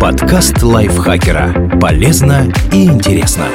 [0.00, 1.76] Подкаст лайфхакера.
[1.80, 3.46] Полезно и интересно.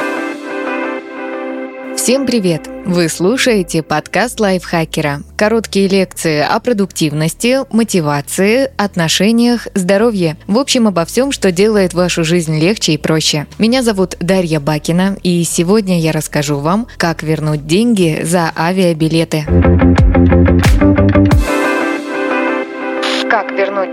[1.95, 2.67] Всем привет!
[2.85, 5.21] Вы слушаете подкаст лайфхакера.
[5.37, 10.35] Короткие лекции о продуктивности, мотивации, отношениях, здоровье.
[10.47, 13.47] В общем, обо всем, что делает вашу жизнь легче и проще.
[13.57, 19.45] Меня зовут Дарья Бакина, и сегодня я расскажу вам, как вернуть деньги за авиабилеты.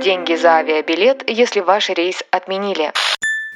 [0.00, 2.92] Деньги за авиабилет, если ваш рейс отменили?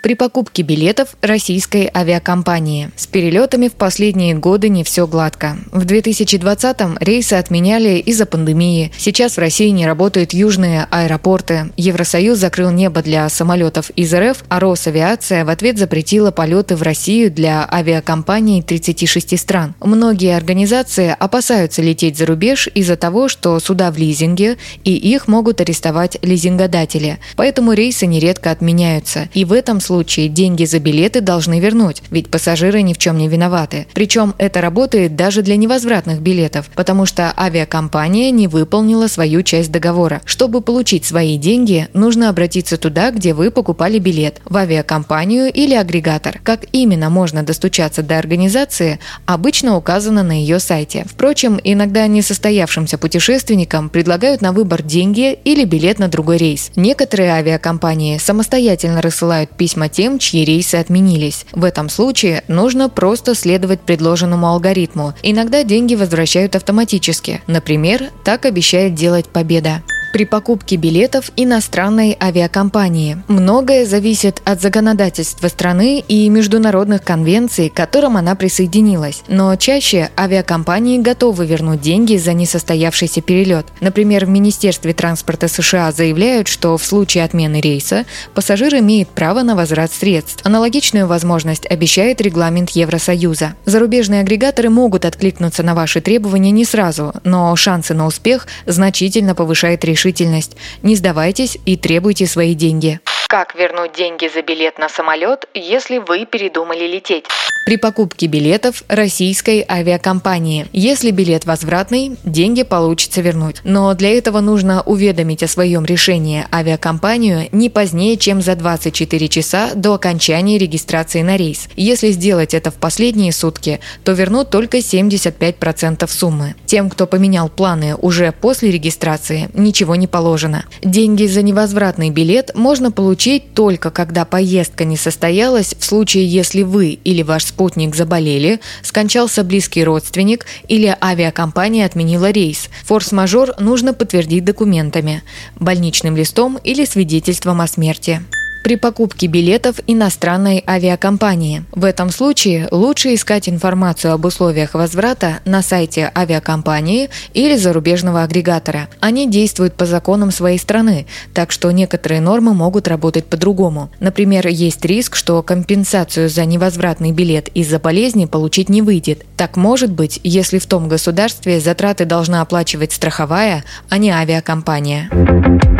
[0.04, 2.90] При покупке билетов российской авиакомпании.
[2.94, 5.56] С перелетами в последние годы не все гладко.
[5.72, 8.92] В 2020-м рейсы отменяли из-за пандемии.
[8.98, 11.70] Сейчас в России не работают южные аэропорты.
[11.78, 17.32] Евросоюз закрыл небо для самолетов из РФ, а Росавиация в ответ запретила полеты в Россию
[17.32, 19.74] для авиакомпаний 36 стран.
[19.80, 25.62] Многие организации опасаются лететь за рубеж из-за того, что суда в лизинге, и их могут
[25.62, 27.20] арестовать лизингодатели.
[27.36, 29.30] Поэтому рейсы нередко отменяются.
[29.32, 33.16] И в этом случае случае деньги за билеты должны вернуть, ведь пассажиры ни в чем
[33.16, 33.86] не виноваты.
[33.94, 40.20] Причем это работает даже для невозвратных билетов, потому что авиакомпания не выполнила свою часть договора.
[40.24, 46.40] Чтобы получить свои деньги, нужно обратиться туда, где вы покупали билет, в авиакомпанию или агрегатор.
[46.42, 51.06] Как именно можно достучаться до организации, обычно указано на ее сайте.
[51.08, 56.72] Впрочем, иногда несостоявшимся путешественникам предлагают на выбор деньги или билет на другой рейс.
[56.74, 61.46] Некоторые авиакомпании самостоятельно рассылают письма необходимо тем, чьи рейсы отменились.
[61.52, 65.14] В этом случае нужно просто следовать предложенному алгоритму.
[65.22, 67.40] Иногда деньги возвращают автоматически.
[67.46, 69.82] Например, так обещает делать Победа
[70.14, 73.18] при покупке билетов иностранной авиакомпании.
[73.26, 79.24] Многое зависит от законодательства страны и международных конвенций, к которым она присоединилась.
[79.26, 83.66] Но чаще авиакомпании готовы вернуть деньги за несостоявшийся перелет.
[83.80, 89.56] Например, в Министерстве транспорта США заявляют, что в случае отмены рейса пассажир имеет право на
[89.56, 90.46] возврат средств.
[90.46, 93.54] Аналогичную возможность обещает регламент Евросоюза.
[93.64, 99.84] Зарубежные агрегаторы могут откликнуться на ваши требования не сразу, но шансы на успех значительно повышает
[99.84, 100.56] решение решительность.
[100.82, 103.00] Не сдавайтесь и требуйте свои деньги.
[103.34, 107.24] Как вернуть деньги за билет на самолет, если вы передумали лететь?
[107.66, 110.66] При покупке билетов российской авиакомпании.
[110.72, 113.56] Если билет возвратный, деньги получится вернуть.
[113.64, 119.70] Но для этого нужно уведомить о своем решении авиакомпанию не позднее, чем за 24 часа
[119.74, 121.68] до окончания регистрации на рейс.
[121.74, 126.54] Если сделать это в последние сутки, то вернут только 75% суммы.
[126.66, 130.66] Тем, кто поменял планы уже после регистрации, ничего не положено.
[130.82, 133.23] Деньги за невозвратный билет можно получить
[133.54, 139.82] только когда поездка не состоялась в случае, если вы или ваш спутник заболели, скончался близкий
[139.82, 142.68] родственник или авиакомпания отменила рейс.
[142.84, 145.22] Форс-мажор нужно подтвердить документами,
[145.58, 148.20] больничным листом или свидетельством о смерти
[148.64, 151.64] при покупке билетов иностранной авиакомпании.
[151.70, 158.88] В этом случае лучше искать информацию об условиях возврата на сайте авиакомпании или зарубежного агрегатора.
[159.00, 163.90] Они действуют по законам своей страны, так что некоторые нормы могут работать по-другому.
[164.00, 169.26] Например, есть риск, что компенсацию за невозвратный билет из-за болезни получить не выйдет.
[169.36, 175.73] Так может быть, если в том государстве затраты должна оплачивать страховая, а не авиакомпания.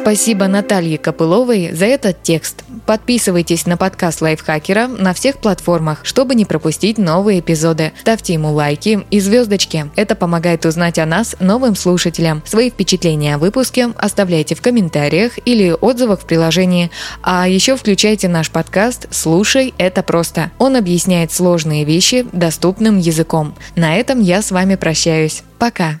[0.00, 2.64] Спасибо Наталье Копыловой за этот текст.
[2.86, 7.92] Подписывайтесь на подкаст Лайфхакера на всех платформах, чтобы не пропустить новые эпизоды.
[8.00, 9.90] Ставьте ему лайки и звездочки.
[9.96, 12.42] Это помогает узнать о нас новым слушателям.
[12.46, 16.90] Свои впечатления о выпуске оставляйте в комментариях или отзывах в приложении.
[17.22, 20.50] А еще включайте наш подкаст «Слушай, это просто».
[20.58, 23.54] Он объясняет сложные вещи доступным языком.
[23.76, 25.42] На этом я с вами прощаюсь.
[25.58, 26.00] Пока.